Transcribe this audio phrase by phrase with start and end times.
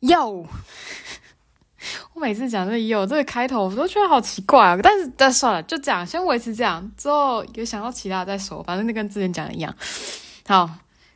[0.00, 0.46] 哟。
[2.12, 4.78] 我每次讲这个有这个开头，我都觉得好奇怪啊。
[4.82, 6.90] 但是，但算了，就这样，先维持这样。
[6.96, 9.74] 之后有想到其他再说，反正就跟之前讲的一样。
[10.46, 10.68] 好，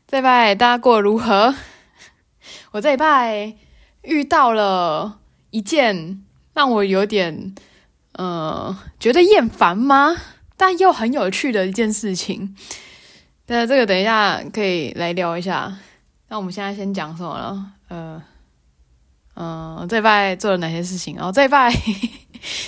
[0.07, 1.55] 这拜大家过得如何？
[2.71, 3.55] 我这一拜
[4.03, 5.19] 遇到了
[5.51, 6.25] 一件
[6.55, 7.55] 让我有点
[8.13, 10.17] 呃觉得厌烦吗？
[10.57, 12.57] 但又很有趣的一件事情。
[13.49, 15.77] 那这个等一下可以来聊一下。
[16.29, 17.67] 那我们现在先讲什么了？
[17.89, 18.23] 呃。
[19.37, 21.17] 嗯，这礼拜做了哪些事情？
[21.17, 21.69] 然后这礼拜，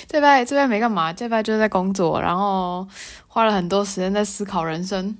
[0.07, 2.85] 这礼拜这礼拜没干嘛，这礼拜就是在工作，然后
[3.27, 5.15] 花了很多时间在思考人生，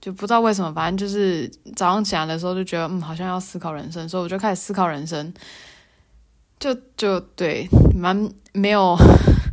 [0.00, 5.32] 就不知道为什么，反正就是早上起来的时候就觉得，嗯，好像要思考人生，所以我就开始思考人生，
[6.58, 8.96] 就就对，蛮没有，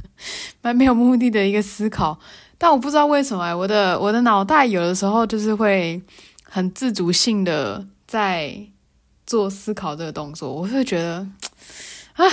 [0.64, 2.18] 蛮没有目的的一个思考，
[2.58, 6.02] 但我不知道为什么，我的我的脑袋有的时候就是会
[6.50, 8.70] 很自主性的在。
[9.28, 11.18] 做思考这个动作，我会觉得，
[12.14, 12.26] 啊，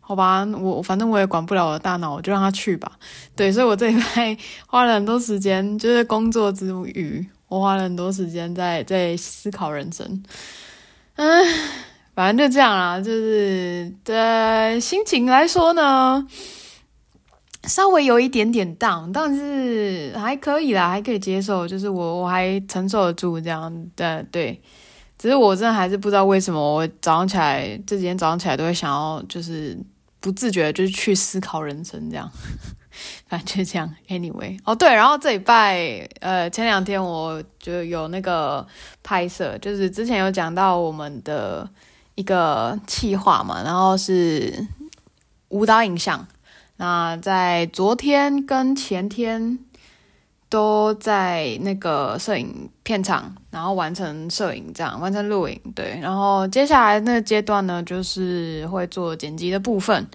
[0.00, 2.98] 好吧，我反正我也管不了我的大脑，我就让他去吧。
[3.36, 10.22] 对，所以我这礼拜花了很多时间，就是工作之余，我花了很多时间在在思考人生。
[11.14, 11.44] 嗯，
[12.16, 16.26] 反正就这样啦，就是的心情来说呢，
[17.64, 24.60] 稍微有一点点 down，但是还可以啦，还可以接受，就是我我还承受得住这样的，对。
[25.22, 29.78] 只是我真的还是不知道为什么我早上起来，这几天早上起来都会想要，就是
[30.18, 32.28] 不自觉就是去思考人生这样，
[33.28, 33.88] 反正就这样。
[34.08, 38.66] Anyway，哦对，然后这礼拜呃前两天我就有那个
[39.04, 41.70] 拍摄，就是之前有讲到我们的
[42.16, 44.66] 一个企划嘛，然后是
[45.50, 46.26] 舞蹈影像。
[46.78, 49.60] 那在昨天跟前天。
[50.52, 55.98] 都在那个摄影片场，然后完成摄影，这样完成录影，对。
[56.02, 60.06] 然后接下来那个阶段呢，就是会做剪辑的部分。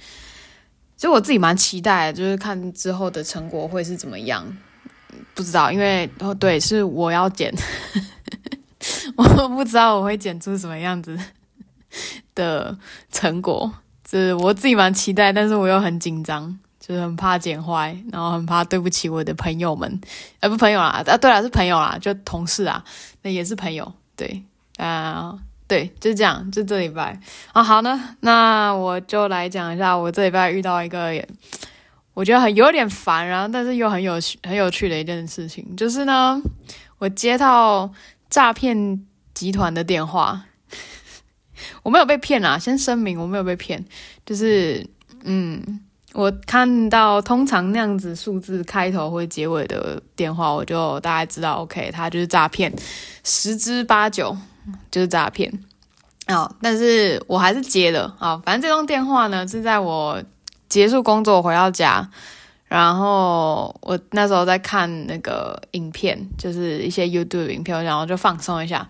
[0.95, 4.45] 其实我自己蛮期待，就是看之后的成果会是怎么样。
[5.33, 7.51] 不知道，因为哦，对，是我要剪，
[9.15, 11.17] 我不知道我会剪出什么样子
[12.35, 12.77] 的
[13.11, 13.73] 成果。
[14.03, 16.59] 就是我自己蛮期待，但是我又很紧张。
[16.87, 19.99] 就是很怕剪坏，然后很怕对不起我的朋友们，
[20.39, 22.81] 呃，不朋友啦，啊，对啦，是朋友啦，就同事啊，
[23.23, 24.41] 那也是朋友，对，
[24.77, 25.37] 啊、
[25.67, 27.19] 对，就这样，就这礼拜。
[27.51, 31.11] 啊，好呢，那我就来讲一下我这礼拜遇到一个，
[32.13, 36.41] 我觉得很有点烦，然后但是又很有趣、很有趣的一件事情，就是呢，
[36.99, 37.91] 我接到
[38.29, 40.45] 诈骗集团的电话，
[41.83, 43.83] 我没有被骗啊，先声明我没有被骗，
[44.25, 44.89] 就是，
[45.25, 45.81] 嗯。
[46.13, 52.73] 我看到通常那样子数字开头或结尾的电话，我就大概知道，OK，他就是诈骗，
[53.23, 54.35] 十之八九
[54.89, 55.51] 就是诈骗。
[56.27, 58.41] 哦，但是我还是接了啊。
[58.45, 60.21] 反正这通电话呢是在我
[60.67, 62.09] 结束工作回到家，
[62.65, 68.89] 然后我那时候在看那个影片，就是一些 YouTube 影片，然后就放松一下。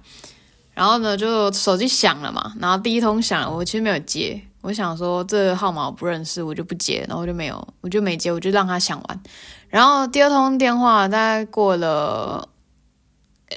[0.74, 4.42] 然后呢，就手机响了嘛，然后第一通响，我其实没有接。
[4.68, 9.24] 我想说这个号码我不认识，我就不接，然后就没有，我就没接，我就让他想完。
[9.70, 12.50] 然后第二通电话大概过了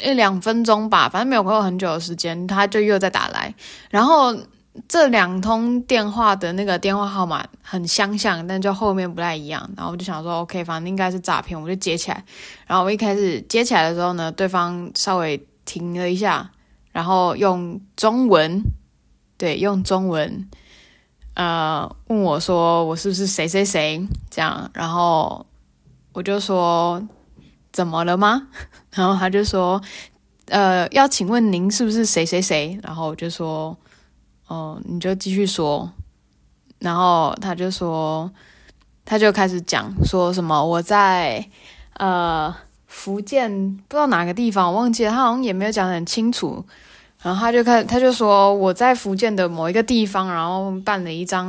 [0.05, 3.53] 一两分钟吧，反正没有过很久的时间，他就又在打来。
[3.91, 4.33] 然后
[4.87, 9.69] 这两通电话的那个电话号码很相像，但就后面不太一样。
[9.77, 12.25] 然后我就想说，OK，反正应该是诈骗，我就接起来。
[12.69, 16.53] 然后我一开始接起来的时候呢，对方稍微停了一下，
[16.93, 18.63] 然后用中文，
[19.37, 20.49] 对，用中文。
[21.35, 25.47] 呃，问我说我是不是谁谁谁这样，然后
[26.13, 27.03] 我就说
[27.73, 28.49] 怎么了吗？
[28.93, 29.81] 然后他就说，
[30.47, 32.79] 呃，要请问您是不是谁谁谁？
[32.83, 33.77] 然后我就说，
[34.49, 35.91] 哦、你就继续说。
[36.81, 38.31] 然后他就说，
[39.05, 41.47] 他就开始讲说什么我在
[41.95, 42.55] 呃
[42.87, 46.67] 福建不知道哪个地方，我忘记了，他好像也没有讲得很清楚。
[47.23, 51.47] 然后他就看，他就说我在福建的某一个地方，然后办了一张，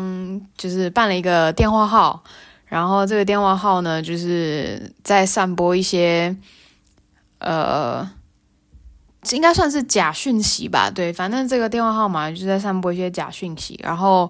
[0.58, 2.22] 就是办了一个电话号，
[2.66, 6.36] 然后这个电话号呢，就是在散播一些，
[7.40, 8.06] 呃，
[9.32, 14.30] 应该算是假讯息吧，对，反正这个电话号码就在散播一些假讯息，然后，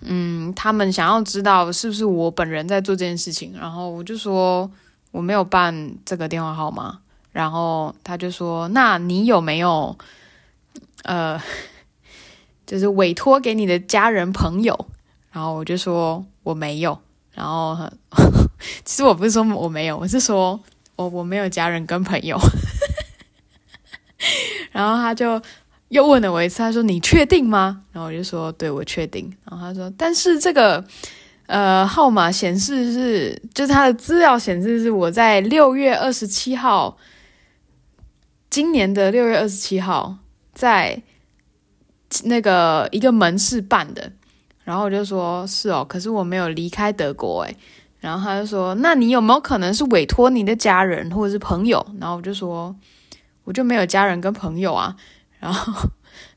[0.00, 4.68] 嗯，他们想要知道是不是我本人在做这件事情，然后我就说
[5.12, 6.98] 我没有办这个电话号码，
[7.30, 9.96] 然后他就说，那你有没有？
[11.02, 11.40] 呃，
[12.66, 14.88] 就是委托给你的家人朋友，
[15.30, 16.98] 然后我就说我没有，
[17.32, 18.48] 然后呵呵
[18.84, 20.58] 其实我不是说我没有，我是说
[20.96, 22.38] 我我没有家人跟朋友，
[24.70, 25.40] 然后他就
[25.88, 30.82] 又问了我一次，他说：“你确定吗？”然后我就说：“对，我确定。”然后他说：“但是这个
[31.46, 36.96] 呃号码显示是，就是他的资料显示是我在六月二十七号，
[38.48, 40.16] 今年的六月二十七号
[40.54, 41.02] 在
[42.24, 44.12] 那个一个门市办的。”
[44.64, 47.56] 然后我就说：“是哦，可是我没有离开德国诶。”
[47.98, 52.74] 然后他就说：“那你有没有可能是委托你的家人或者是朋友？”然后我就说
[53.44, 54.96] ：“我就没有家人跟朋友啊。”
[55.40, 55.90] 然后，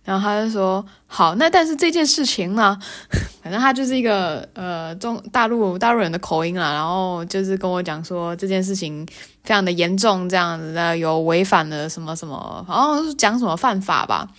[0.06, 2.78] 然后他就说：“好，那但是这件事情呢，
[3.42, 6.74] 反正他就是一个呃中大陆大陆人的口音啦。
[6.74, 9.04] 然后就是跟我讲说这件事情
[9.44, 14.30] 非常的严重，这样子的有违反了什么什么，好像是讲什么犯法吧。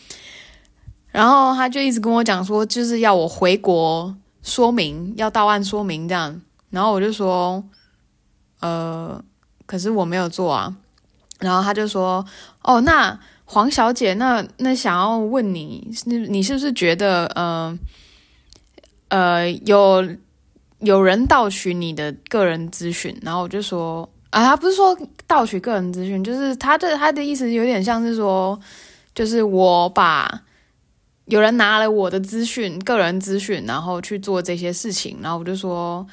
[1.11, 6.41] 然后他就一直跟我讲说，就是要我回国说明，要到案说明这样。”
[6.71, 7.65] 然后我就说，
[8.61, 9.21] 呃，
[9.67, 10.77] 可是我没有做啊。
[11.41, 12.25] 然后他就说，
[12.63, 17.79] 哦，那黄小姐，那那想要问你，你你是不是觉得，呃，
[19.09, 20.07] 呃，有
[20.81, 23.17] 有人盗取你的个人资讯？
[23.23, 24.95] 然后我就说，啊，他不是说
[25.27, 28.61] 盗取个人资讯，就是他的他的意思有点像是说，
[29.15, 30.43] 就是我把
[31.25, 35.17] 有人拿了我的资讯，个人资讯，然后去做这些事情。
[35.23, 36.07] 然后我就说。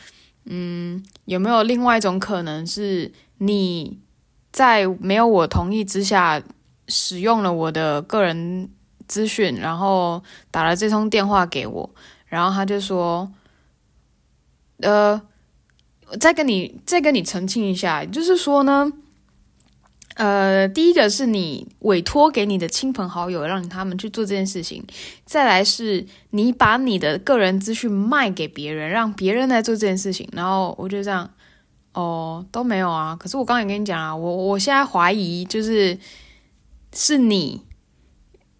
[0.45, 3.97] 嗯，有没有另外一种可能是你
[4.51, 6.43] 在没有我同意之下
[6.93, 8.69] 使用了我的个人
[9.07, 11.89] 资讯，然后打了这通电话给我，
[12.27, 13.31] 然后他就说，
[14.77, 15.19] 呃，
[16.07, 18.93] 我再跟你再跟你澄清一下，就是说呢。
[20.15, 24.79] 呃，第一个是你委托给你的亲朋好友，让他们去做这件事情；
[25.25, 30.29] 再来是你把你的个人资讯卖给别人，让别人来做这件事情。
[30.31, 31.27] 然后我就这样，
[31.93, 33.15] 哦，都没有啊。
[33.19, 35.97] 可是我刚才跟你讲啊，我我现在怀疑就是
[36.93, 37.61] 是你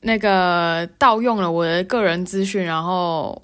[0.01, 3.41] 那个盗用了我的个人资讯，然后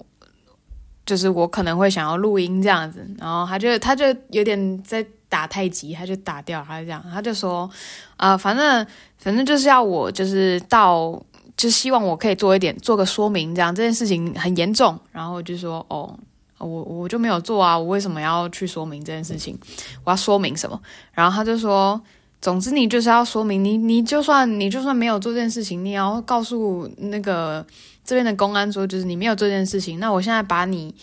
[1.06, 3.08] 就是我可能会想要录音这样子。
[3.18, 5.06] 然后他就他就有点在。
[5.30, 7.70] 打太极，他就打掉，他就这样，他就说，
[8.16, 8.84] 啊、反正
[9.16, 11.22] 反正就是要我，就是到，
[11.56, 14.98] 就希望我可以做一点，做个说明，这样这件事情很严重。
[15.12, 16.18] 然后就说，哦，
[16.58, 19.56] 我我就没有做啊，我为什么要去说明这件事情？
[20.02, 20.82] 我要说明什么？
[21.12, 22.02] 然后他就说，
[22.40, 27.66] 总之你就是要说明，你你就算你就算没有做这件事情，你也要告诉那个
[28.04, 29.98] 这边的公安说，就是你没有做这件事情。
[30.00, 30.94] 那我现在把你，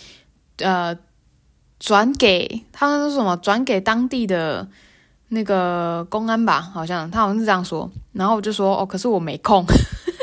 [0.58, 0.98] 呃。
[1.80, 3.38] 转给他们说什么？
[3.38, 4.68] 转给当地的
[5.28, 7.88] 那个公安吧，好像他好像是这样说。
[8.14, 9.64] 然后我就说：“哦，可是我没空，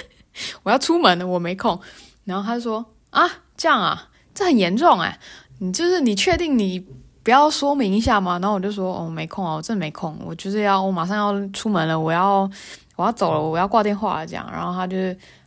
[0.65, 1.81] 我要出门，我没空。”
[2.27, 3.25] 然后他就说：“啊，
[3.57, 5.21] 这样啊，这很严重哎，
[5.61, 6.85] 你就是你确定你
[7.25, 12.49] 不要说明一下嘛？”然后我就说：“哦，没空啊，我真的没空，我就是要我马上要出门了，我要
[12.95, 14.97] 我要走了，我要挂电话了。”这样，然后他就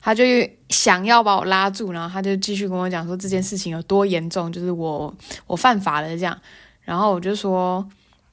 [0.02, 0.24] 他就
[0.70, 5.14] 想要把我拉住，然后他就继续跟我讲说这件事情有多严重，就是我
[5.46, 6.38] 我犯法了这样。
[6.82, 7.88] 然后我就说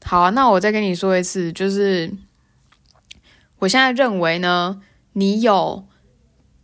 [0.04, 2.10] 好啊，那我再跟你说一次，就是
[3.58, 4.80] 我现在认为呢，
[5.12, 5.84] 你有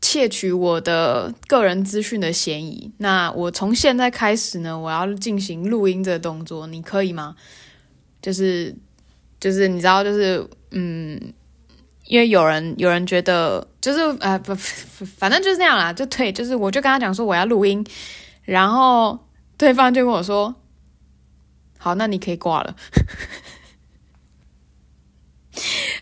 [0.01, 2.91] 窃取我的个人资讯的嫌疑。
[2.99, 7.37] 那我从现在开始呢，我要进行录音这个动作，你可以吗？
[8.23, 8.75] 就是
[9.39, 11.33] 就是你知道，就是嗯。
[12.07, 14.53] 因为有人有人觉得就是呃不，
[15.17, 17.87] 反正就是那样啦，就对，就是我就跟他讲说我要录音，
[18.43, 19.17] 然后
[19.57, 20.53] 对方就跟我说，
[21.79, 22.75] 好，那你可以挂了。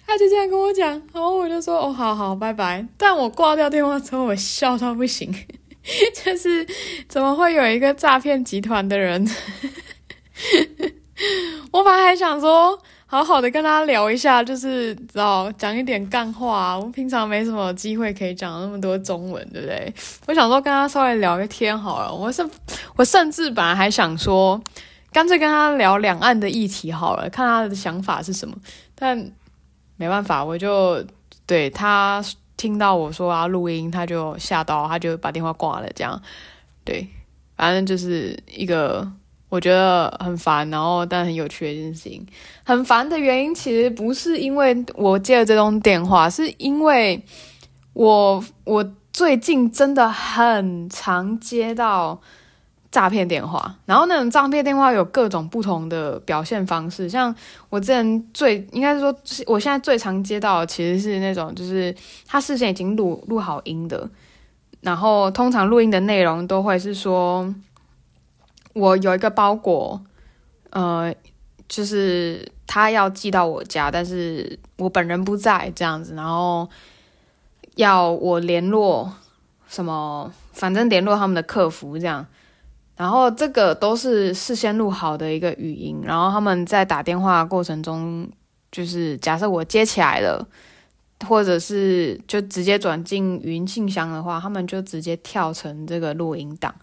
[0.09, 2.85] 他就这样跟我讲，然后我就说哦，好好，拜拜。
[2.97, 5.33] 但我挂掉电话之后，我笑到不行，
[6.25, 6.67] 就是
[7.09, 9.29] 怎么会有一个诈骗集团的人？
[11.71, 12.77] 我本来还想说。
[13.11, 16.79] 好好的跟他聊一下，就是知道讲一点干话。
[16.79, 19.91] 我平常没什么机会可以讲那么多中文，对不对？
[20.27, 22.15] 我想说跟他稍微聊个天好了。
[22.15, 22.47] 我是
[22.97, 24.61] 我甚至本来还想说，
[25.11, 28.55] 干脆跟他聊两岸的议题好了，看他的想法是什么。
[28.95, 29.19] 但
[29.99, 31.05] 没办法，我就
[31.47, 32.25] 对他
[32.57, 35.89] 听到我说要录音，他就吓到，他就把电话挂了。
[35.95, 36.19] 这样，
[36.83, 37.07] 对，
[37.55, 39.07] 反正就是一个。
[39.51, 42.27] 我觉得很烦，然后但很有趣的一件事情。
[42.65, 47.19] 很烦的原因其实不是因为我接了这通电话，是因为
[47.95, 52.21] 我我最近真的很常接到
[52.91, 57.09] 诈骗电话，然后那种诈骗电话有各种不同的表现方式。
[57.09, 57.35] 像
[57.69, 59.15] 我之前最应该是说，
[59.47, 61.95] 我现在最常接到的其实是那种，就是
[62.27, 64.09] 他事先已经录录好音的，
[64.81, 67.55] 然后通常录音的内容都会是说。
[68.75, 70.01] 我有一个包裹，
[70.71, 71.13] 呃，
[71.67, 76.69] 就是他要寄到我家，但是我本人不在这样子，然后
[77.75, 79.13] 要我联络
[79.67, 82.25] 什么，反正联络他们的客服这样。
[82.99, 88.29] 然后这个都是事先录好的一个语音，然后他们在打电话过程中，
[88.73, 90.45] 就是假设我接起来了，
[91.25, 96.75] 或者是就直接转进语音信箱的话，他们就直接跳成这个录音档。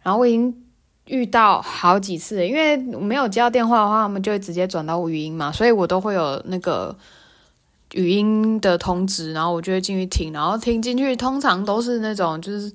[0.00, 0.62] 然后我已经
[1.06, 6.96] 遇到好几次，因为没有接到电话的话，他们就会直接转到语音嘛，所以我都会有那个
[7.94, 12.72] 语音的通知，然后我就会进去听，然后听进去，通常都是那种就是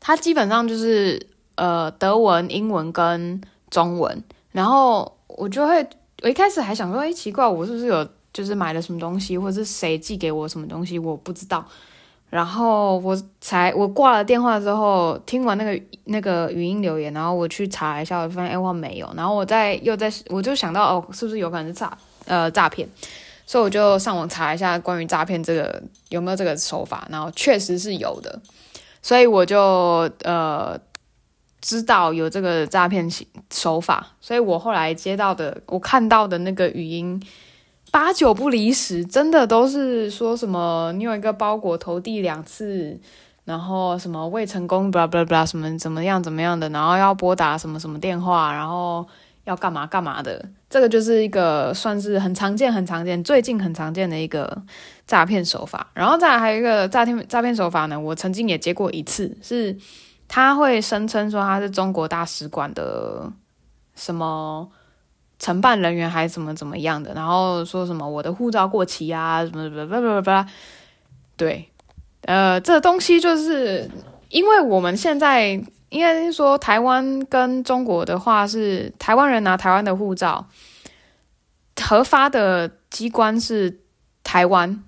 [0.00, 1.24] 他基本上就是。
[1.58, 4.22] 呃，德文、英文跟中文，
[4.52, 5.84] 然后我就会，
[6.22, 11.64] 我一开始还想说，哎，奇怪，我是不是有就是买了什么东西，或者是谁寄给我什么东西，我不知道。
[12.30, 19.12] 然后我才我挂了电话之后，听完那个那个语音留言，然后我去查一下，我发现哎，我没有。
[19.16, 22.88] 然后我再又在，我就想到哦，是不是有可能是诈呃诈骗？
[23.46, 28.40] 所以我就上网查一下关于诈骗这个有没有这个手法，然后确实是有的，
[29.02, 29.58] 所以我就
[30.22, 30.78] 呃。
[31.60, 33.08] 知道有这个诈骗
[33.50, 37.20] 手法，所以我后来接到的，我看到的那个语音，
[37.90, 42.96] 八九不离十，真的都是说什么你有一个包裹投递两次，
[43.44, 49.04] 然后什么未成功，blah blah blah，什么怎么样怎么样的，然后要拨打什么什么电话，然后
[49.44, 54.62] 要干嘛干嘛的，这个就是一个算是很常见、很常见、最近很常见的一个
[55.08, 55.88] 诈骗手法。
[55.92, 59.76] 然后再还有一个诈骗诈骗手法呢，我曾经也接过一次，是。
[60.28, 63.32] 他会声称说他是中国大使馆的
[63.94, 64.70] 什么
[65.38, 70.46] 承办人员，还是怎么怎么样的，然后说什么我的护照过期啊，什么什么什么什么，
[71.36, 71.70] 对，
[72.22, 73.90] 呃，这东西就是
[74.28, 75.48] 因为我们现在
[75.88, 80.46] 应该说台湾跟中国的话是台湾人拿台湾的护照，
[81.80, 83.80] 核发的机关是
[84.22, 84.84] 台湾，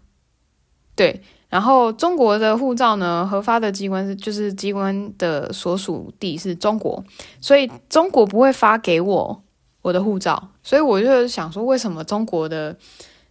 [0.94, 1.22] 对。
[1.50, 7.04] 然后中国的护照呢，核发的机关是就是机关的所属地是中国，
[7.40, 9.42] 所以中国不会发给我
[9.82, 12.76] 我的护照，所以我就想说，为什么中国的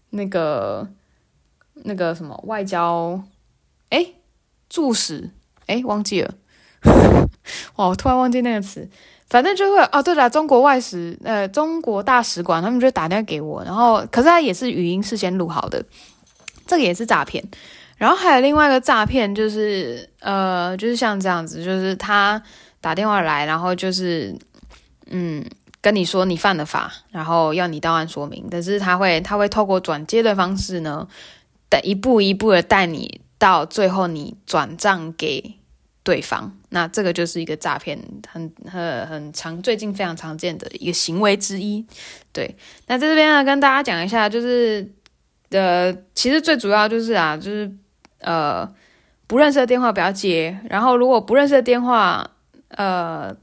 [0.09, 0.85] 那个
[1.83, 3.21] 那个什么外交，
[3.89, 4.05] 哎，
[4.67, 5.29] 驻使，
[5.67, 6.33] 哎，忘记了，
[7.77, 8.89] 哇，我突然忘记那个词，
[9.29, 15.85] 反正就会哦，对了，中国外使，呃，中国大使馆，他们就打电话给我，然后可是他也是语音事先录好的，
[16.67, 17.41] 这个也是诈骗。
[17.99, 22.41] 然后还有另外一个诈骗，就是呃，就是像这样子，就是他
[22.79, 24.33] 打电话来，然后就是
[25.07, 25.45] 嗯，
[25.81, 31.05] 跟你说你犯了法，然后要你到案说明，但是他会他会透过转接的方式呢，
[31.69, 35.55] 的一步一步的带你到最后你转账给
[36.01, 37.99] 对方，那这个就是一个诈骗，
[38.31, 41.85] 很很很常，最近非常常见的一个行为之一。
[42.31, 42.55] 对，
[42.87, 44.89] 那在这边呢，跟大家讲一下，就是
[45.49, 47.69] 呃，其实最主要就是啊，就是。
[48.19, 48.73] 呃，
[49.27, 50.59] 不认识的电话不要接。
[50.69, 52.31] 然后，如果不认识的电话，
[52.69, 53.35] 呃，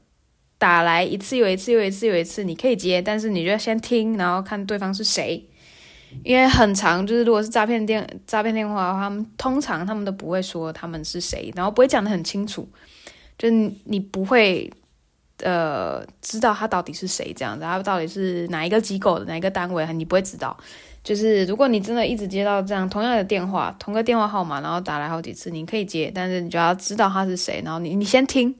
[0.57, 5.47] 打来一次又一次又一次又一次，你可以接，但是你就要先听，然后看对方是谁。
[6.23, 12.67] 因为很长，就是如果是诈骗电诈骗电话的话，他们通常他们都不会说他们是谁，然后不会讲得很清楚，
[13.37, 13.49] 就
[13.83, 14.71] 你不会
[15.43, 20.55] 呃知道他到底是谁这样子，他到底是哪一个机构的哪一个单位，你不会知道。
[21.07, 27.61] 就是如果你真的一直接到这样同样的电话，同个电话号码，然后打来好几次，你可以接，但是你就要知道他是谁。
[27.63, 28.53] 然后你你先听，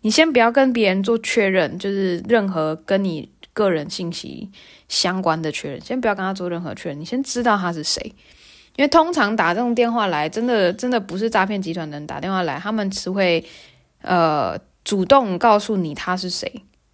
[0.00, 4.48] 你先不要跟别人做确认，就是任何跟你个人信息
[4.88, 8.00] 相关的确认，先不要跟他做任何确认，你先知道他是谁。
[8.76, 13.44] 因为通常打这种电话来，真的真的不是诈骗集团的人打电话来，他们是会
[14.00, 16.50] 呃主动告诉你他是谁。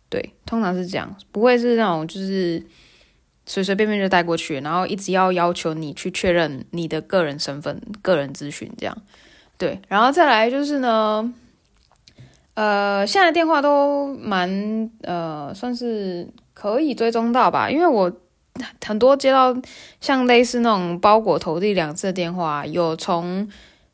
[0.09, 2.61] 对，通常是这样，不会是那种就是。
[3.47, 8.99] 随随便便就带过去，然后一直要要求你去确认你的个人身份、个人资讯，这样
[9.57, 9.81] 对。
[9.89, 11.33] 然后再来就是呢，
[12.55, 17.71] 呃，现在电话都蛮呃，算是可以追踪到吧？
[17.71, 18.13] 因为我
[18.85, 19.57] 很多接到
[20.01, 23.49] 像类似那种包裹投递两次的电话，有从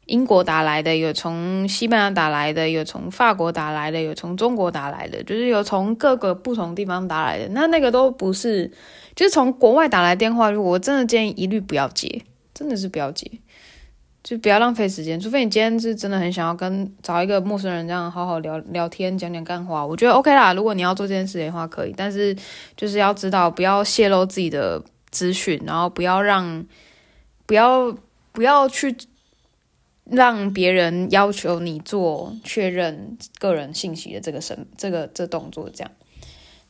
[0.07, 7.49] 英国打来的，有从西班牙打来的，有从法国打来的，有从中国打来的，就是有从各个不同地方打来的。
[7.51, 8.71] 那那个都不是。
[9.15, 12.23] 就是从国外打来电话，如果我真的建议一律不要接，
[12.55, 13.31] 真的是不要接，
[14.25, 15.21] 就不要浪费时间。
[15.21, 20.55] 除非你今天是真的很想要跟找一个陌生人这样好好聊聊天，讲讲干话，我觉得 OK 啦。
[20.55, 22.35] 如果你要做这件事情的话，可以，但是
[22.75, 26.65] 就是要知道不要泄露自己的资讯，然后不要让
[27.45, 27.95] 不要
[28.33, 28.97] 不要去
[30.05, 35.91] 让别人要求你做确认个人信息的这个神这个这动作，这样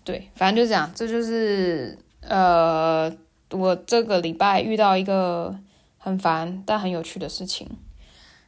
[0.04, 1.98] 对，反正就这样，这就是。
[2.24, 3.12] 呃，
[3.50, 5.58] 我这个礼拜遇到一个
[5.98, 7.68] 很烦但很有趣的事情。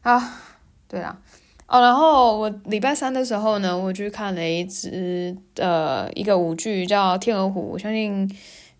[0.02, 0.40] 啊，
[0.86, 1.20] 对啦，
[1.66, 8.30] 哦，然后我礼拜三的时候呢，我去看了一只呃一个舞剧叫《天鹅湖》，我相信。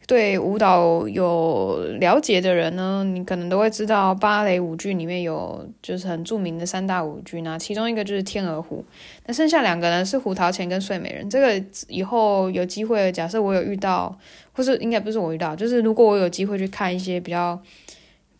[0.06, 8.84] 对舞蹈有了解的人呢，你可能都会知道芭蕾舞剧里面有就是很著名的三大舞剧，呢其中一个就是《天鹅湖》，
[9.26, 11.24] 那剩下两个呢是《胡桃钳》跟《睡美人》。
[11.30, 14.18] 这个以后有机会，假设我有遇到，
[14.52, 17.58] 或是应该不是我遇到，就是如果我有机会去看一些比较。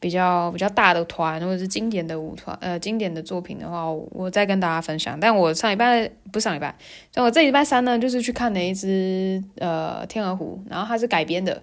[0.05, 5.19] 比较比较大的团，或者是经典的舞团，呃，经典的作品的话，我再跟大家分享。
[5.19, 6.77] 但我上礼拜不上礼拜，
[7.11, 11.63] 但我这礼拜三呢，就是去看了一支呃《天鹅湖》，然后它是改编的。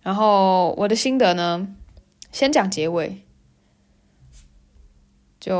[0.00, 1.68] 然后我的心得呢，
[2.32, 3.18] 先讲结尾。
[5.38, 5.54] 就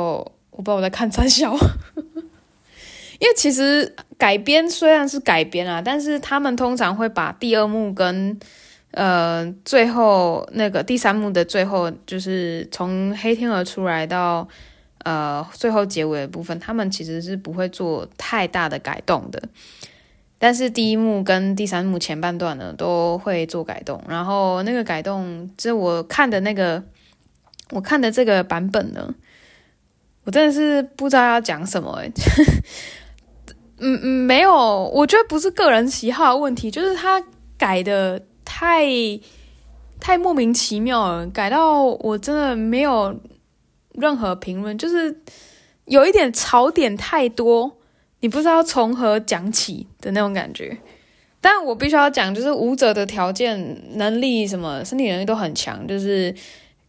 [0.50, 1.52] 我不知道我在看三小，
[3.20, 8.40] 因为其实改编虽然是改编啊，但是他们通常会把第二幕跟
[8.96, 14.46] 呃，最后那个第三幕的最后，就是从黑天鹅出来到
[15.02, 19.42] 呃最后结尾的部分，他们其实是不会做太大的改动的。
[20.38, 24.00] 但是第一幕跟第三幕前半段呢，都会做改动。
[24.06, 26.80] 然后那个改动，就我看的那个，
[27.72, 29.12] 我看的这个版本呢，
[30.22, 32.08] 我真的是不知道要讲什么哎。
[33.78, 37.20] 嗯嗯，没有，我觉得不是个人喜好的问题，就是他
[37.58, 38.22] 改的。
[38.44, 38.86] 太
[40.00, 43.18] 太莫名其妙了，改到我真的没有
[43.92, 45.22] 任何评论，就是
[45.86, 47.78] 有一点槽点太多，
[48.20, 50.76] 你不知道从何讲起的那种感觉。
[51.40, 56.34] 但我必须要讲，就是舞者的条件、能力什么身体能力都很强，就是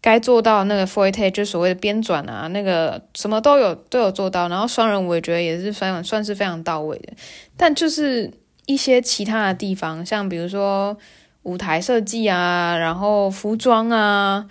[0.01, 4.49] 该做到那个 fouetté 就所谓的编转啊，那个什么都有都有做到。
[4.49, 7.13] 然后双人我也觉得也是非常算是非常到位的，
[7.55, 8.29] 但就是
[8.65, 10.97] 一些其他的地方，像比如说。
[11.45, 14.47] 舞台设计啊，然后服装啊，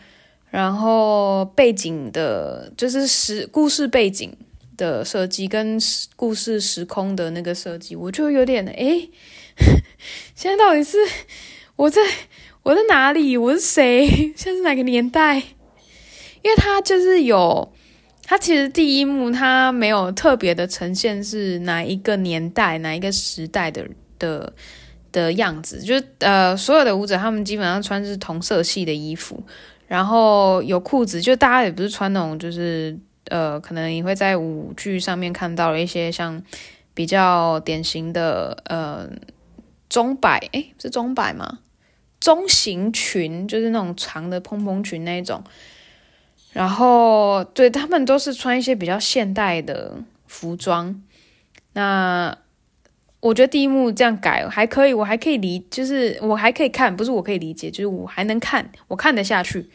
[0.49, 4.33] 然后背景的，就是时故事背景
[4.77, 5.77] 的设计跟
[6.15, 9.11] 故事时空的那个设计，我就有点诶，
[10.37, 10.99] 现在到底是
[11.75, 12.01] 我在
[12.63, 13.37] 我在哪里？
[13.37, 14.07] 我是谁？
[14.39, 15.35] 现在是哪个年代？
[16.43, 17.73] 因为他就是有，
[18.23, 24.53] 他其实第一幕他没有特别的呈现是哪一个年代、哪一个时代的的。
[25.15, 29.41] 的样子，就呃，所有的舞者他们基本上穿是同色系的衣服，
[29.87, 32.99] 然后有裤子，就大家也不是穿那种，就是
[33.29, 36.43] 呃，可能你会在舞剧上面看到了一些像
[36.93, 39.09] 比较典型的呃
[39.89, 41.61] 中摆，诶，是中摆吗？
[42.19, 45.45] 中型裙，就是那种长的蓬蓬裙那一种，
[46.53, 49.93] 然后对，他们都是穿一些比较现代的
[50.27, 51.01] 服装，
[51.75, 52.37] 那。
[53.25, 59.67] 我觉得第一幕这样改还可以，我还可以理，就是我还可以看，不是我可以理解，就是我还能看，我看得下去。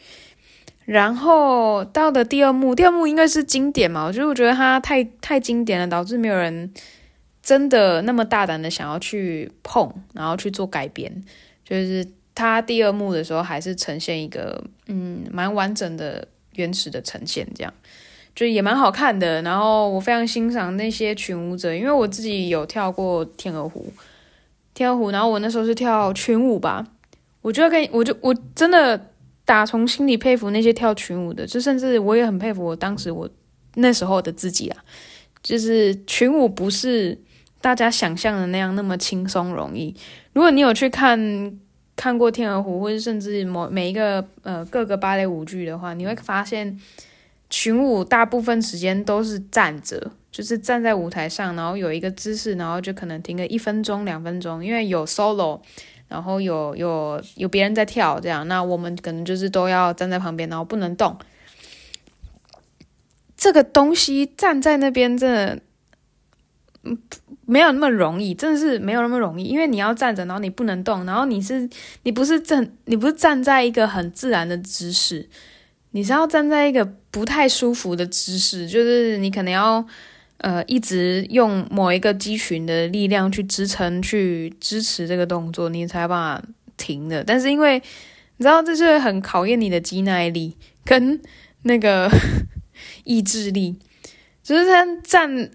[0.84, 6.72] 然后到的第二幕，第二幕应该是经典嘛，我就觉得它太太经典了，导致没有人
[7.42, 11.12] 真的那么大胆的想要去碰，然后去做改编。
[11.64, 17.74] 就是它第二幕的时候，还是呈现一个嗯蛮完整的原始的呈现这样。
[18.34, 23.92] 就也蛮好看的，然后我非常欣赏那些群舞者，因为我自己有跳过天鹅湖，
[24.72, 26.86] 天鹅湖，然后我那时候是跳群舞吧，
[27.42, 29.08] 我觉得跟我就我真的
[29.44, 33.28] 打从心里佩服那些跳群舞的，就甚至我也很佩服我当时我
[33.74, 34.78] 那时候的自己啊，
[35.42, 37.18] 就是群舞不是
[37.60, 39.94] 大家想象的那样那么轻松容易。
[40.32, 41.58] 如果你有去看
[41.96, 46.80] 看过天鹅湖，或者甚至某每一个呃各个芭蕾舞剧的话，你会发现。
[47.50, 55.60] 群舞大部分时间都是站着，就是站在舞台上，然后有一个姿势，然后就可能停个一分钟、两分钟，因为有 solo，
[56.08, 61.18] 然后有有有别人在跳，这样，那我们可能就是都要站在旁边，然后不能动。
[63.36, 65.58] 这个东西站在那边真的，
[66.84, 66.96] 嗯，
[67.46, 71.68] 没有那么容易，真的是没有那么容易，因为你要站着，然后你不能动，然后你是
[72.04, 75.28] 你不是站，你不是站在一个很自然的姿势。
[75.92, 79.84] 你是要站在一个不太舒服的姿势，就是你可能要
[80.38, 87.24] 呃一直用某一个肌群的力量去支撑、去支持这个动作，你才有办法停的。
[87.24, 87.82] 但是因为
[88.36, 91.20] 你知道，这是很考验你的肌耐力跟
[91.62, 92.08] 那个
[93.04, 93.76] 意志力，
[94.42, 95.50] 就是他站，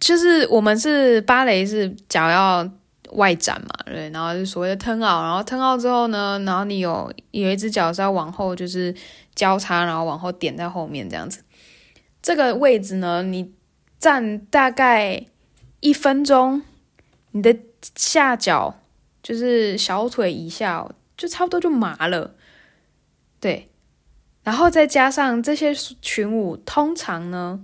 [0.00, 2.68] 就是我们是芭蕾是脚要
[3.12, 8.94] 外展嘛，对，然后是所谓的 turn out，然后 turn out 之后呢，然后你有有一只脚是要往后，就是。
[9.36, 11.42] 交叉，然后往后点在后面这样子。
[12.22, 13.52] 这个位置呢，你
[13.98, 15.26] 站大概
[15.80, 16.62] 一分钟，
[17.32, 17.54] 你的
[17.94, 18.74] 下脚
[19.22, 20.88] 就是小腿以下，
[21.18, 22.34] 就差不多就麻了。
[23.38, 23.68] 对，
[24.42, 27.60] 然后再加上这些群舞，通常呢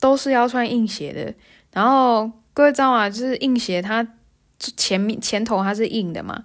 [0.00, 1.32] 都是要穿硬鞋的。
[1.72, 3.08] 然后各位知道吗？
[3.08, 4.04] 就是硬鞋，它
[4.58, 6.44] 前面前头它是硬的嘛。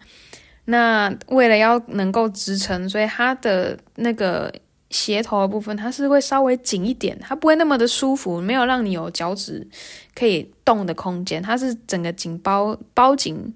[0.65, 4.54] 那为了要能够支撑，所以它的那个
[4.91, 9.67] 鞋头的部分，它是会稍微紧一点，它不会那么的舒服，没有让你有脚趾
[10.13, 13.52] 可以动的空间，它是整个紧包包紧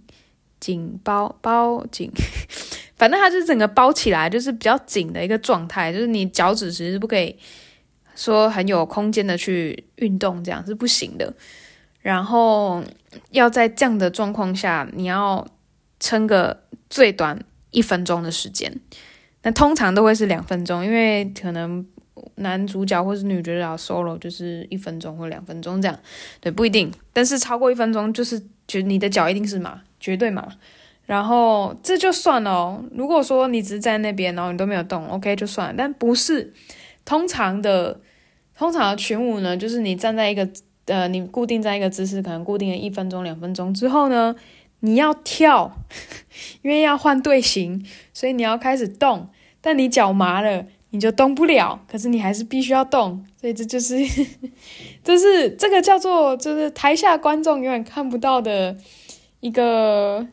[0.59, 2.11] 紧包包紧，
[2.97, 7.35] 反正它是整个包起来，就是比较紧的一个状态，就是你脚趾其实是不可以
[8.15, 11.31] 说很有空间的去运动，这样是不行的。
[12.03, 12.83] 然后
[13.31, 15.47] 要在这样的状况下，你要
[15.99, 16.61] 撑个。
[16.89, 18.71] 最短一分钟的时间，
[19.41, 21.83] 那通常都会是两分钟，因为可能
[22.35, 25.99] 男主角或是女主角 solo 就是一分钟或两分钟这样，
[26.39, 26.91] 对，不一定。
[27.11, 30.47] 但是超过一分钟，就是觉你的脚一定是麻，绝对麻。
[31.07, 32.85] 然后这就算了哦。
[32.91, 35.73] 如果说你只是在那边，然后你都没有动，OK 就算了。
[35.75, 36.53] 但不是
[37.03, 37.99] 通常的，
[38.55, 40.47] 通常的群舞呢，就是你站在一个
[40.85, 44.35] 呃，你固定在一个姿势，可能固定了一分钟、两分钟之后呢。
[44.85, 45.77] 你要跳，
[46.61, 49.29] 因为要换队形，所以你要开始动。
[49.61, 51.79] 但你脚麻了，你就动不了。
[51.89, 53.95] 可是你还是必须要动，所以这就是，
[55.01, 58.75] 就是这个叫做，就是台下观众永远看不到的
[59.39, 60.27] 一个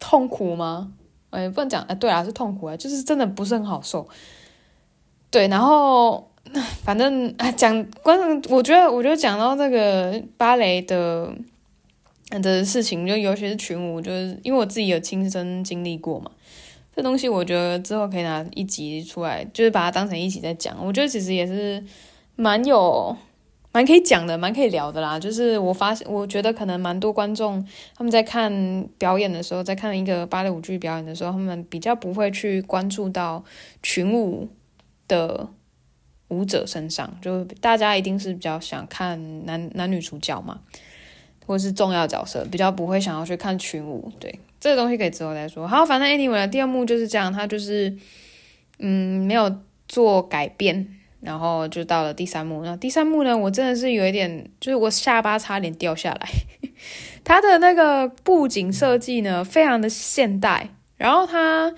[0.00, 0.92] 痛苦吗？
[1.30, 4.08] 哎，不能讲，哎，对啊，是痛苦啊，就是真的不是很好受。
[5.30, 6.32] 对，然后
[6.82, 11.32] 反正啊， 讲观众，我觉得，我觉得讲到这个芭蕾的。
[12.42, 16.30] 的事情，就尤其是群舞，就是因为我自己有亲身经历过嘛，
[16.94, 20.76] 这东西我觉得之后可以拿一集出来，就是把它当成一集在讲。
[20.84, 21.82] 我觉得其实也是
[22.36, 23.16] 蛮有、
[23.72, 25.18] 蛮可以讲的，蛮可以聊的啦。
[25.18, 33.42] 就是我发现，我觉得可能蛮多观众他们在看表演的时候，在看一个芭蕾舞剧表演的时候，他们比较不会去关注到
[33.82, 34.46] 群舞
[35.08, 35.48] 的
[36.28, 40.60] 舞者身上，就大家一定是比较想看男男女主角嘛。
[41.46, 45.66] 或是重要角色，比较不会想要去看群舞，对，这个东西可以之后再说。
[45.66, 47.90] 好，反正 anyway，第二幕就是这样，他就是
[48.80, 49.50] 嗯没有
[49.88, 50.86] 做改变，
[51.22, 52.62] 然后就到了第三幕。
[52.66, 56.28] 那第三幕呢，我真的是有一点，就是我下巴差点掉下来。
[57.24, 61.74] 他的那个布景设计呢，非常的现代，然后他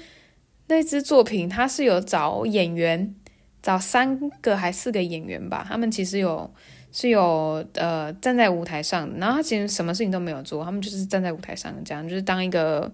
[0.66, 3.14] 那支作品他是有找演员，
[3.62, 6.50] 找三个还四个演员吧，他们其实有。
[6.92, 12.90] 是有呃站在舞台上，然后他其实什么事情都没有做，他们就是站在舞台上这样，就是当一个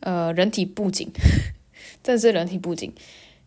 [0.00, 1.06] 呃人体布景，
[2.02, 2.90] 这是人体布景。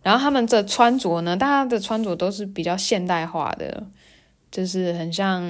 [0.03, 3.87] 然后他们的穿着呢，大家的穿着都是比较现代化的，
[4.51, 5.41] 就是很像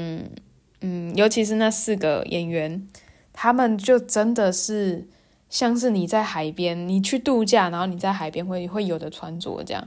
[0.79, 2.87] 嗯，尤其是那四个演员，
[3.33, 5.05] 他们就真的是
[5.49, 9.85] 像是你在海边，你去度假，然后你在海边会会有的穿着这样。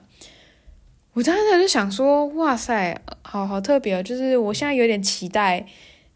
[1.16, 4.02] 我当时就想说，哇塞，好好特别哦！
[4.02, 5.64] 就是我现在有点期待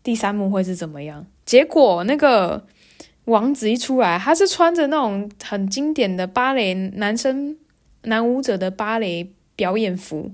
[0.03, 1.25] 第三幕会是怎么样。
[1.47, 2.67] 结果那个
[3.25, 7.57] 王子一出来，他是穿着那种很经典的芭蕾男生
[8.03, 10.33] 男舞者的芭蕾表演服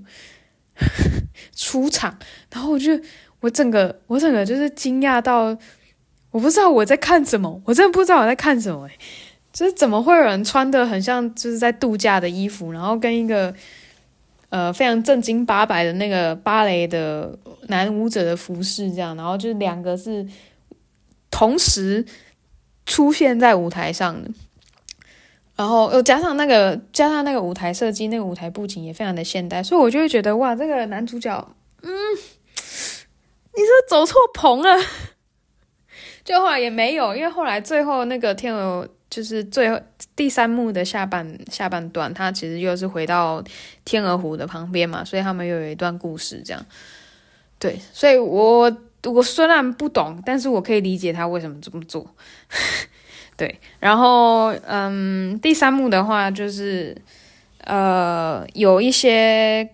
[1.55, 2.19] 出场，
[2.51, 2.99] 然后我就
[3.39, 5.57] 我整个我整个就是惊讶到，
[6.31, 8.89] 我不知道我在看什么，我真的不知道我在看什么，
[9.53, 13.55] 就是怎么会有人穿得很像就是在度假的衣服，然后跟一个。
[14.49, 20.25] 呃，非常正经八百的那个芭蕾的男舞者的服饰，这样，然后就是两个是
[21.29, 22.05] 同时
[22.85, 24.31] 出现在舞台上的，
[25.57, 34.77] 然后又加上那个加上那个舞台设计，那个舞台布景也非常的现代，所以我就会觉得哇，这个男主角，嗯，你是走错棚了，
[36.23, 38.87] 就后来也没有，因为后来最后那个天鹅。
[39.09, 39.79] 就是最后
[40.17, 43.41] 第三幕的下半下半段，他其实又是回到
[43.85, 46.65] 天鹅湖的旁边嘛，所以他们又有一段故事这样。
[47.57, 52.05] 对，所以我我虽然不懂，但是我可以理解他为什么这么做。
[53.37, 56.95] 对，然后嗯，第三幕的话就是
[57.63, 59.69] 呃有一些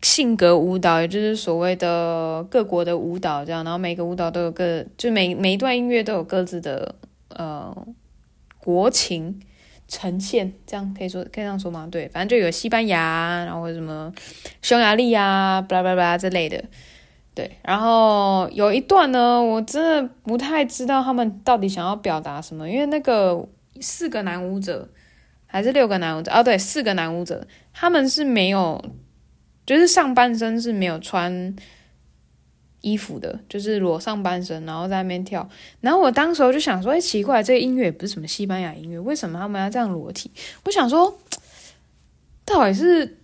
[0.00, 6.94] 性格舞蹈，也就是所谓的各国的舞蹈这样，然后每个舞蹈都有各，就每每一段音乐都有各自的
[7.28, 7.86] 呃。
[8.64, 9.38] 国情
[9.86, 11.86] 呈现，这样可以说可以这样说吗？
[11.92, 14.10] 对，反正就有西班牙，然后什么
[14.62, 16.64] 匈牙利啊，巴拉巴拉之类的。
[17.34, 23.46] 对，然后有一段呢，我真的不太知道他们到底想要表达什么，因为那个
[23.80, 24.88] 四个男舞者
[25.46, 26.32] 还是六个男舞者？
[26.32, 28.82] 哦，对，四个男舞者，他们是没有，
[29.66, 31.54] 就是上半身是没有穿。
[32.84, 35.48] 衣服的，就是裸上半身，然后在那边跳。
[35.80, 40.30] 然后我当时候就想说，哎，奇怪，这个音乐也不是什么西班牙音乐，为什么他们要这样裸体？
[40.66, 41.18] 我想说，
[42.44, 43.16] 到底是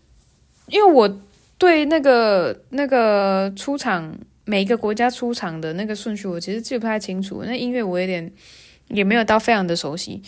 [0.68, 1.20] 因为我
[1.59, 7.42] 对那个那个出场每一个国家出场的那个顺序，我其实记不太清楚。
[7.44, 8.33] 那音乐我有点
[8.88, 10.23] 也没有到非常的熟悉。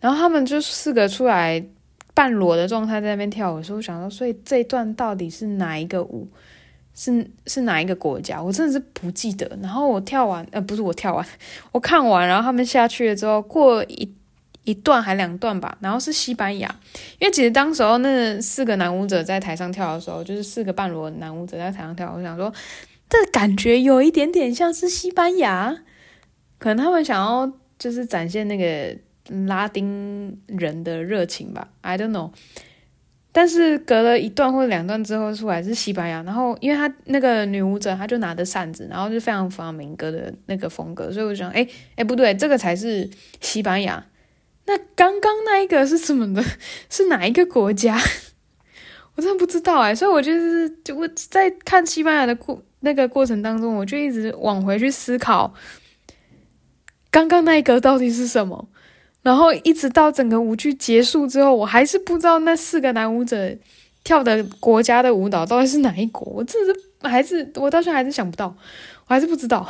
[0.00, 1.64] 然后他们就四个出来
[2.12, 6.28] 半裸的状态在那边跳舞的时候，我想说，所以这一段到底是哪一个舞？
[6.94, 8.42] 是是哪一个国家？
[8.42, 9.46] 我真的是不记得。
[9.62, 11.26] 然后我跳完，呃，不是我跳完，
[11.72, 14.12] 我看完，然后他们下去了之后，过一
[14.64, 16.68] 一段还两段吧，然后是西班牙。
[17.18, 22.52] 因为其实当时候那四个男舞者在台上跳的时候，就是四个半裸男舞者在台上跳，我想说，
[23.08, 25.76] 这感觉有一点点像是西班牙，
[26.58, 28.96] 可能他们想要就是展现那个。
[29.46, 32.32] 拉丁人的热情吧，I don't know。
[33.32, 43.08] 但是隔了一段或者两段之后出来是西班牙，然后因为他那个女舞者，她就拿着扇子，然后就非常弗朗明哥的那个风格，所以我就想，哎哎不对，这个才是
[43.40, 44.04] 西班牙。
[44.66, 46.44] 那刚刚那一个是什么的？
[46.90, 47.96] 是哪一个国家？
[49.14, 49.94] 我真的不知道哎。
[49.94, 55.54] 所以我就是就我在看西班牙的过那个过程当中，我就一直往回去思考，
[57.10, 58.68] 刚刚那一个到底是什么？
[59.22, 63.54] 然后一直到整个舞剧结束之后，我还是不知道那四个男舞者
[64.02, 66.26] 跳的国家的舞蹈到底是哪一国。
[66.32, 68.46] 我真是还是我到现在还是想不到，
[69.06, 69.68] 我还是不知道。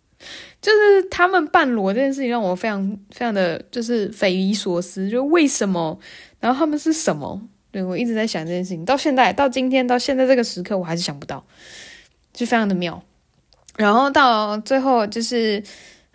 [0.60, 5.98] 就是他们半裸这件事情让我非常非常的就是匪夷所思，就为什么？
[6.38, 7.40] 然后他们是什么？
[7.70, 11.42] 对，我一直在想这件事情，到现在到今天到现在这个时刻，我还是想不到，
[12.34, 13.02] 就非常的妙。
[13.78, 15.62] 然后到最后就是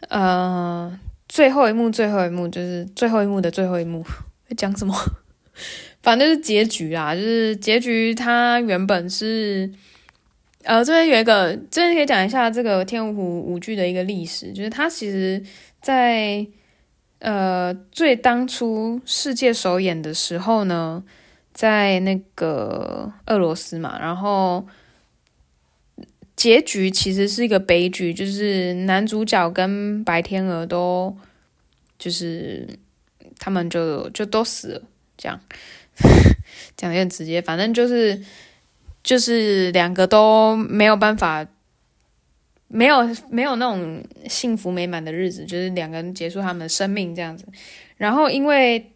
[0.09, 0.99] 呃。
[1.27, 4.03] 最后一幕，最后一幕就是最后一幕的最后一幕，
[4.47, 4.93] 在讲什么？
[6.01, 8.15] 反正就是结局啦，就是结局。
[8.15, 9.69] 它原本是，
[10.63, 15.43] 呃，这边有一个，这边可以讲一下这个天鹅湖舞剧的一个历史，就是它其实，
[15.81, 16.45] 在
[17.19, 21.03] 呃最当初世界首演的时候呢，
[21.53, 24.65] 在那个俄罗斯嘛，然后。
[26.37, 31.17] 结局其实是一个悲剧，就是男主角跟白天鹅都，
[31.97, 32.69] 就是
[33.39, 34.81] 他们就就都死了，
[35.17, 35.41] 这样
[36.77, 38.23] 讲的有点直接，反正就是
[39.03, 41.43] 就是两个都没有办法，
[42.67, 42.99] 没有
[43.31, 47.47] 没有那种幸福美满的日子，就是两个人结束他们的生命这样子。
[47.97, 48.91] 然后因为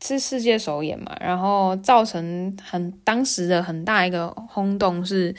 [0.00, 5.34] 是世界首演嘛，然后造成很当时的很大一个轰动是。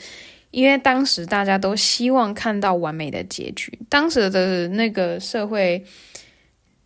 [0.50, 5.84] 因为当时大家都希望看到完美的结局，当时的那个社会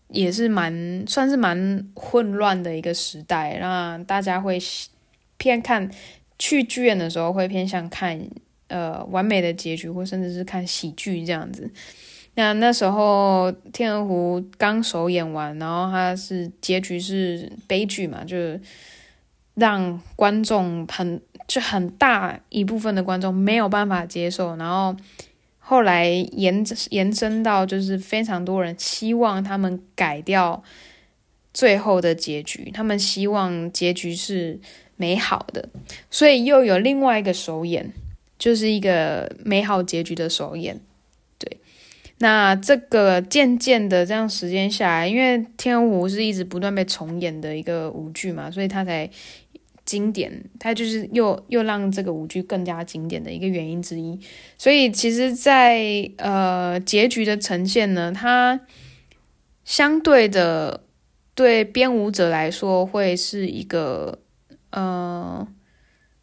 [0.09, 4.59] 也是蛮算是蛮混乱的一个时代，那大家会
[5.37, 5.88] 偏看
[6.40, 8.20] 去剧院的时候会偏向看
[8.66, 11.70] 呃完美的结局，或甚至是看喜剧这样子。
[12.35, 18.37] 那那时候《天鹅湖》刚首演完，然后它是结局是悲剧嘛，就
[19.55, 21.22] 让观众很。
[21.53, 24.97] 就很大一部分的观众没有办法接受，然后
[25.59, 30.62] 后来延延伸到就是非常多人希望他们改掉
[31.53, 34.59] 最后的结局，他们希望结局是
[34.97, 35.69] 美好的，
[36.11, 37.93] 所以又有另外一个首演，
[38.38, 40.81] 就是一个美好结局的首演。
[41.37, 41.59] 对，
[42.17, 49.11] 那这个渐渐的这样时间下来，因为《天鹅湖》是一直不断被重演的一个舞剧嘛，所以他才。
[49.85, 54.18] 经典，它就是又又让这个舞剧更加经典的一个原因之一。
[54.57, 58.61] 所以其实在，呃结局的呈现呢，它
[59.64, 60.85] 相对的
[61.35, 64.21] 对编舞者来说会是一个
[64.71, 65.47] 呃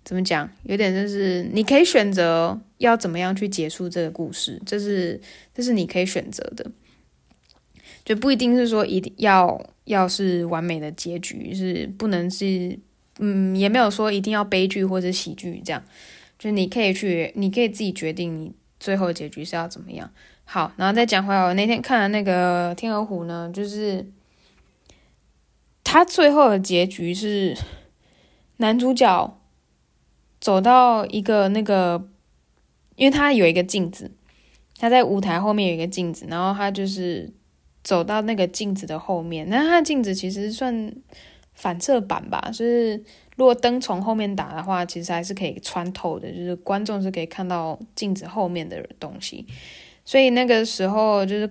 [0.05, 0.49] 怎么讲？
[0.63, 5.19] 有点就是你可以选择要怎么样去结束这个故事，这是
[5.53, 6.71] 这是你可以选择的，
[8.05, 12.79] 就不一定是说一定要要是完美的结局，是不能是。
[13.21, 15.83] 嗯，也没有说一定要悲剧或者喜剧这样，
[16.39, 20.09] 就你可以去，你可以自己决定你最后结局是要怎么样。
[20.45, 24.09] 好，然后再讲回来，我那天看的那个《天鹅湖》呢，就是
[25.83, 27.57] 他最后的结局是
[28.57, 29.37] 男主角
[30.39, 32.07] 走到一个那个，
[32.95, 34.09] 因为他有一个镜子，
[34.77, 37.29] 他在舞台后面有一个镜子，然后他就是
[37.83, 40.93] 走到那个镜子的后面，那他的镜子其实算。
[41.59, 42.95] 反射板吧，就是
[43.35, 49.45] 如果灯从后面打的话，其实还是可以穿透的，就是观众是可以看到镜子后面的东西。
[50.05, 51.49] 所以那个时候，就是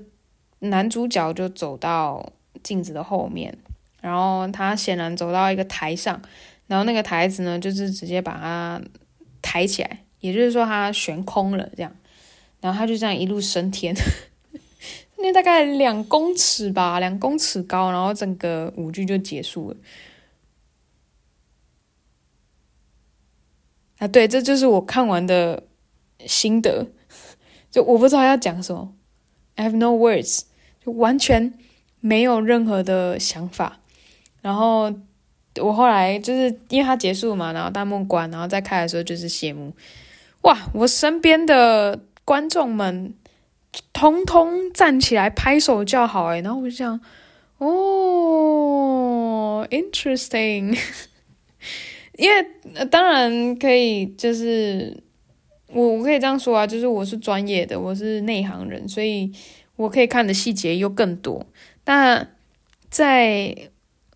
[0.61, 3.55] 男主角就走到镜子的后面，
[4.01, 6.19] 然后他显然走到一个台上，
[6.67, 8.81] 然后那个台子呢，就是直接把它
[9.43, 11.95] 抬起来，也就是说他悬空了这样，
[12.63, 13.95] 然后他就这样一路升天。
[15.21, 19.77] 那大概两公尺吧，两公尺高，然后整个舞剧就结束了。
[23.99, 25.65] 啊，对，这就是我看完的
[26.25, 26.87] 心得。
[27.71, 28.95] 就我不知道要讲什么
[29.57, 30.43] ，I have no words，
[30.85, 31.53] 就完全
[32.01, 33.81] 没有任何的想法。
[34.41, 34.95] 然后
[35.61, 39.75] 我后来就是因为它结束嘛，然后大幕关，然后再开的时候就是谢幕。
[40.43, 43.13] 哇，我身边的观众们
[43.93, 47.01] 通通站起来拍手叫好，哎，然后我就想，
[47.59, 50.77] 哦，interesting。
[52.17, 55.03] 因为、当然可以，就是
[55.73, 59.33] 我我可以这样说啊，就是我是专业的，我是内行人，所以
[59.77, 61.47] 我可以看的细节又更多。
[61.85, 62.35] 但
[62.91, 63.55] 在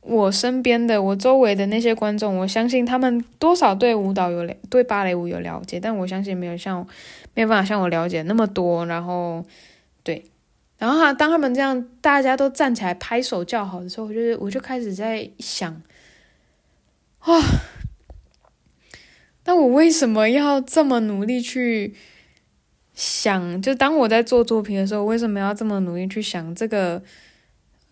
[0.01, 6.85] 我身边的、我周围的那些观众，我相信他们多少对舞蹈有了，对芭蕾舞有了解，但我相信没有像
[7.34, 8.84] 没有办法像我了解那么多。
[8.86, 9.44] 然后
[10.02, 10.24] 对，
[10.78, 15.72] 然后哈，当他们这样大家都站起来拍手叫好的时候，我就我就开始在想，
[17.20, 17.40] 啊！
[19.44, 21.94] 那我为什么要这么努力去
[22.94, 23.60] 想？
[23.60, 27.02] 就当我在做作品的时候，为什么要这么努力去想这个？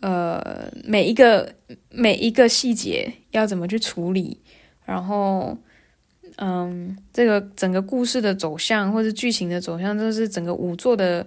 [0.02, 1.54] 呃，每一个
[1.90, 4.40] 每一个细节要怎么去处理？
[4.86, 5.58] 然后，
[6.36, 11.26] 嗯，这个整个故事的走向或者剧情的走向，就是整个舞作的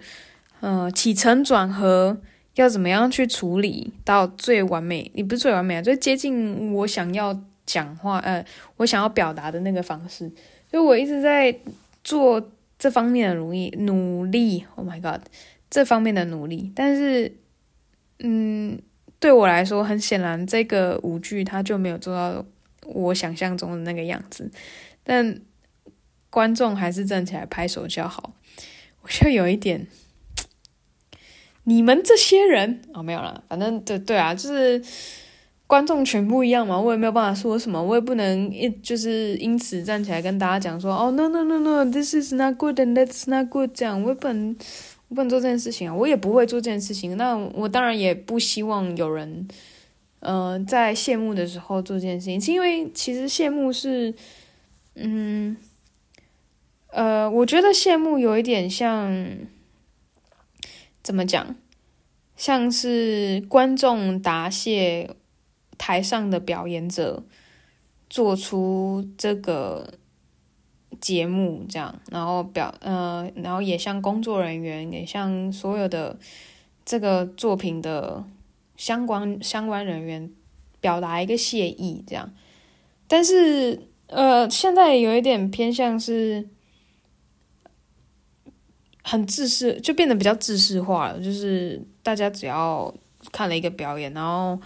[0.59, 2.17] 呃起承转合
[2.55, 5.11] 要怎么样去处理到最完美？
[5.13, 7.39] 也不是最完美啊，最接近我想要。
[7.65, 10.29] 讲话，呃，我想要表达的那个方式，
[10.69, 11.57] 所以我一直在
[12.03, 14.65] 做这方面的努力，努力。
[14.75, 15.21] Oh my god，
[15.69, 16.73] 这方面的努力。
[16.75, 17.33] 但是，
[18.19, 18.77] 嗯，
[19.17, 22.45] 对我来说，很显然，这个舞剧它就没有做到
[22.85, 24.51] 我想象中的那个样子。
[25.03, 25.41] 但
[26.29, 28.33] 观众还是站起来拍手叫好，
[29.01, 29.87] 我就有一点，
[31.65, 34.81] 你们这些人哦，没有了，反正对对啊，就是。
[35.65, 44.55] 观众全不一样嘛，我也没有办法说什么，我也不能一就是因此站起来跟大家讲说，哦，no no no no，this is not good and that's not good，这样我也不能，
[45.07, 47.17] 我不能做这件事情啊，我也不会做这件事情。
[47.17, 49.47] 那我当然也不希望有人，
[50.19, 54.13] 呃，在谢幕的时候做这件事情，是因为其实谢幕是，
[54.95, 55.57] 嗯，
[56.87, 59.37] 呃，我觉得谢幕有一点像，
[61.01, 61.55] 怎么讲，
[62.35, 65.15] 像是观众答谢。
[65.75, 67.23] 台上的表演者
[68.09, 69.95] 做出这个
[71.01, 76.17] 节目，这样，然后表呃，然后也向工作人员，也向所有的
[76.85, 78.23] 这个作品的
[78.77, 80.31] 相关相关人员
[80.79, 82.33] 表达一个谢意，这样。
[83.09, 83.81] 但是
[84.13, 86.47] 呃，现在有一点偏向是
[89.03, 92.93] 很自私，就变得比较自私化了，就是大家只要
[93.31, 94.59] 看了一个表演，然后。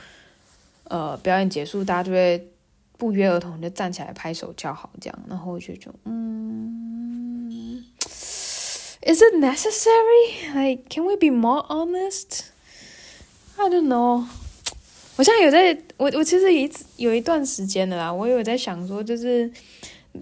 [0.89, 2.49] 呃，表演结束，大家就会
[2.97, 7.83] 不约而同的站起来拍手叫好，这样，然后我就觉得，嗯
[9.01, 10.53] ，Is it necessary?
[10.55, 12.45] Like, can we be more honest?
[13.57, 14.27] I don't know.
[15.17, 19.51] 我现在有在，我我其实一直有一段时间的啦，我有在想说，就是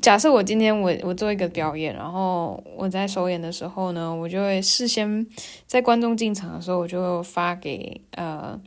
[0.01, 5.27] 假设我今天我我做一个表演，然后我在首演的时候呢，我就会事先
[5.67, 8.57] 在观众进场的时候，我就发给呃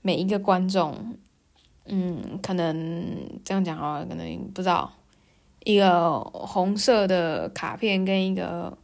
[0.00, 1.16] 每一个观众。
[1.90, 4.92] 嗯，可能这样讲好了，可能不知道
[5.64, 8.76] 一个红色的卡片跟一个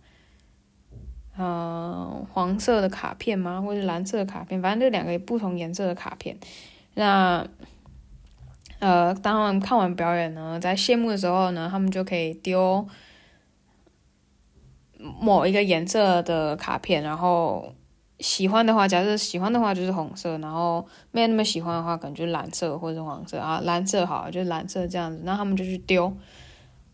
[1.37, 3.61] 呃黄色的卡片吗？
[3.61, 6.39] 或者蓝色的卡片，反正就两个不同颜色的卡片。
[6.95, 7.47] 那
[8.79, 12.87] 呃，当他们看完表演呢，在谢幕的时候呢，他们就可以丢
[14.99, 17.75] 某一个颜色的卡片，然后。
[18.21, 23.61] 喜欢的话，假设喜欢的话就是红色，然后没有那么喜欢的话，可能就是蓝色或者黄色啊。
[23.65, 26.07] 蓝色好，就蓝色这样子，那他们就去丢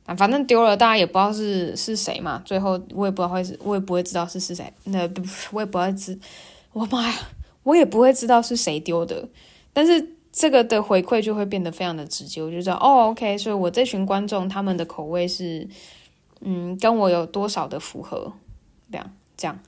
[0.06, 2.42] 啊，反正丢了，大家也不知道是是谁嘛。
[2.44, 4.72] 最后我也不知道会是，我也不会知道是是谁。
[4.84, 6.18] 那不，我也不会知，
[6.72, 7.14] 我妈呀，
[7.64, 9.28] 我也不会知道是谁丢的。
[9.72, 15.68] 但是这个的回馈就会变得非常的直接，我就知道哦，OK，所以我这群观众他们的口味是，
[16.40, 18.32] 嗯，跟我有多少的符合，
[18.90, 19.58] 这样这样。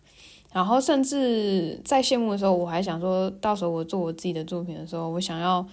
[0.53, 5.67] 然后甚至在谢幕的时候，我还想说，到时候我做我自己的作品的时候，我想要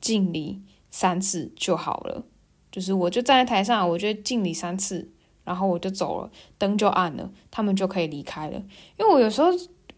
[0.00, 0.60] 敬礼
[0.90, 2.24] 三次就好了。
[2.70, 5.06] 就是我就站在台上，我就敬礼三次，
[5.44, 8.56] 然后我就走了，灯就暗了，他们就可以离开了。
[8.98, 9.50] 因为我有时候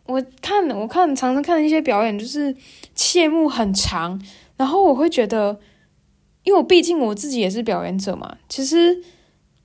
[0.07, 2.55] 我看我看常常看的一些表演，就是
[2.95, 4.21] 谢幕很长，
[4.57, 5.59] 然后我会觉得，
[6.43, 9.03] 因为我毕竟我自己也是表演者嘛，其实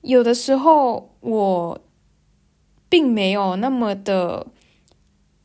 [0.02, 1.80] 有的时候我
[2.88, 4.46] 并没有那么的。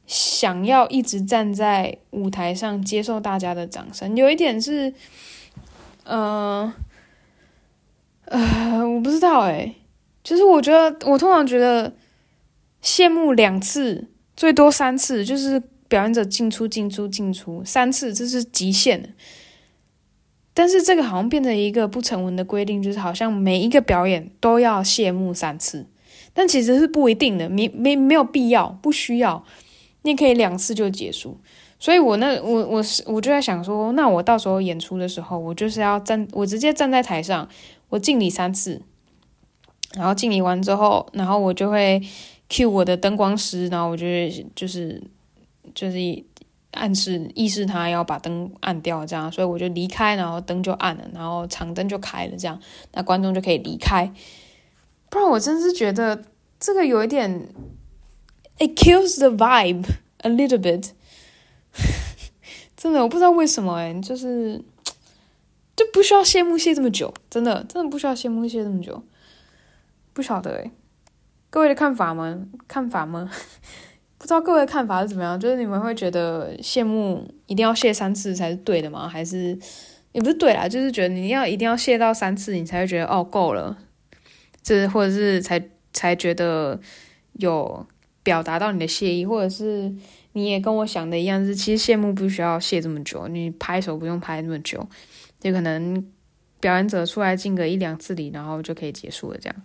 [0.08, 4.94] 想要一直站在舞台上接受大家的掌声，有一点是，
[6.04, 6.72] 呃，
[8.26, 9.74] 呃，我不知道诶，
[10.24, 11.92] 就是我觉得我通常觉得
[12.82, 19.14] 谢幕两次，最多三次，就是表演者进出进出进出三次，这是极限。
[20.54, 25.86] 但是这个好像变成一个不成文的规定，就是好像每一个表演都要谢幕三次，
[26.34, 29.44] 但其实是不一定的，没没没有必要，不需要，
[30.04, 31.38] 你可以两次就结束。
[31.78, 37.48] 所以我那我我是我就在想说，那我到时候演出的时候，我就是要站，我直接站在台上，
[37.90, 38.82] 我敬礼三次，
[39.94, 42.02] 然后敬礼完之后，然后我就会
[42.50, 44.06] cue 我的灯光师，然后我就
[44.56, 45.02] 就是
[45.74, 46.24] 就是
[46.72, 52.60] 暗示意识他要把灯按掉，这样，所以我就离开，然后灯就暗了，然后场灯就开了，这样，
[52.94, 54.12] 那观众就可以离开。
[55.10, 56.26] 不然我真是觉得
[56.60, 57.48] 这个有一点
[58.58, 59.86] ，it kills the vibe
[60.18, 60.90] a little bit。
[62.76, 64.62] 真的，我不知道为什么哎、就是
[65.76, 69.02] 就不需要谢幕谢这么久，真的，真的不需要谢幕谢这么久，
[70.14, 70.72] 不晓得哎、
[71.56, 72.38] 各位的看法吗？
[72.68, 73.32] 看法吗？
[74.20, 75.40] 不知道各位的看法是怎么样？
[75.40, 79.08] 就是你们会觉得谢幕一定要谢三次才是对的吗？
[79.08, 79.58] 还是
[80.12, 83.78] 也不是对啦，就是觉得你要一定要谢到三次，你才会觉得哦够了，
[84.62, 86.78] 这或者是才才觉得
[87.36, 87.88] 有
[88.22, 89.96] 表达到你的谢意，或者是。
[90.34, 94.86] 你也跟我想的一样，是其实谢幕不需要谢这么久，你拍手不用拍那么久，
[95.40, 96.06] 就可能
[96.60, 99.38] 表演者出来敬个一两次礼，然后就可以结束了。
[99.40, 99.56] 这样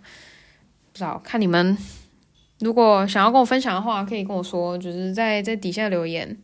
[0.91, 1.77] 不知道看你们，
[2.59, 6.37] 如果想要跟我分享的话，可以跟我说，就是在在底下留言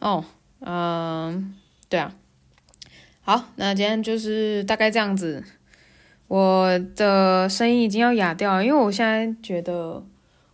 [0.00, 0.24] 哦。
[0.60, 1.54] 嗯，
[1.88, 2.14] 对啊，
[3.22, 5.42] 好，那今天就是大概这样子。
[6.28, 10.04] 我的声音已经要哑掉了，因为我现在觉得。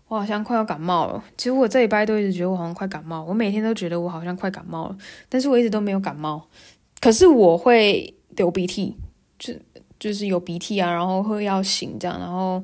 [0.08, 1.24] 我好像快要感冒了。
[1.38, 4.96] 其实我这礼拜都一直觉得我好像快感冒，我每天都觉得我好像快感冒了，
[5.30, 6.46] 但是我一直都没有感冒。
[7.00, 8.94] 可是我会流鼻涕，
[9.38, 9.54] 就
[9.98, 12.62] 就是有鼻涕啊，然后会要醒这样，然后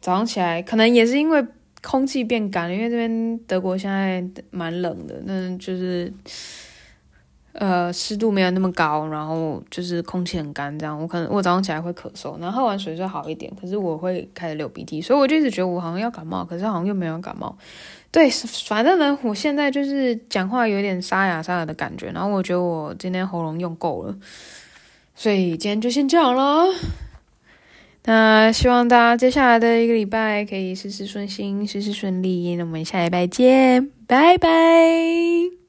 [0.00, 1.44] 早上起来可能也是因为
[1.82, 6.12] 空气变干了，因为这边德国现在蛮冷的，那就是。
[7.54, 17.58] 呃，湿度没有那么高，然后就是空气很干，这样我可能我早上起来会咳嗽，然后喝完水就好一点，可是我会开始流鼻涕，所以我就一直觉得我好像要感冒，可是好像又没有感冒。
[18.12, 18.30] 对，
[18.68, 24.14] 反正呢，我现在就是讲话有点沙哑沙哑的感觉，然后我觉得我今天喉咙用够了，
[25.16, 26.64] 所以今天就先这样了。
[28.08, 32.56] 那希望大家接下来的一个礼拜可以事事顺心，事事顺利。
[32.56, 35.67] 那我们下礼拜见，拜拜。